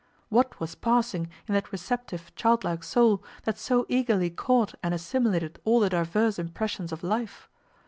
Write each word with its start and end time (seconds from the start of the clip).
What 0.29 0.59
was 0.59 0.73
passing 0.73 1.29
in 1.47 1.53
that 1.53 1.71
receptive 1.71 2.33
childlike 2.35 2.83
soul 2.83 3.23
that 3.43 3.59
so 3.59 3.85
eagerly 3.87 4.31
caught 4.31 4.73
and 4.81 4.95
assimilated 4.95 5.61
all 5.63 5.79
the 5.79 5.89
diverse 5.91 6.39
impressions 6.39 6.91
of 6.91 7.03
life? 7.03 7.47